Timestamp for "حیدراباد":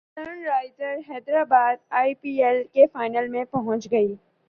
1.09-1.75